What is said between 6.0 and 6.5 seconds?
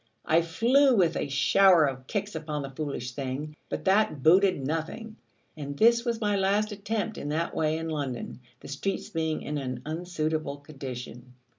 was my